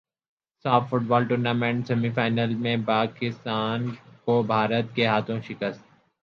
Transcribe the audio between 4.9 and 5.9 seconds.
کے ہاتھوں شکست